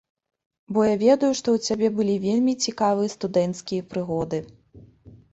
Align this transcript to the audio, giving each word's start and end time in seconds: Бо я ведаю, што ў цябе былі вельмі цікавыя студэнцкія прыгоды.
Бо 0.75 0.85
я 0.85 0.93
ведаю, 1.01 1.27
што 1.39 1.47
ў 1.57 1.67
цябе 1.67 1.87
былі 1.99 2.15
вельмі 2.23 2.53
цікавыя 2.67 3.11
студэнцкія 3.15 3.85
прыгоды. 3.93 4.39